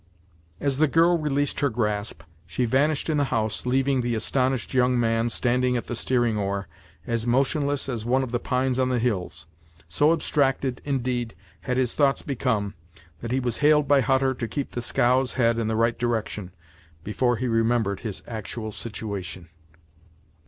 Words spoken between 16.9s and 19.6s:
before he remembered his actual situation.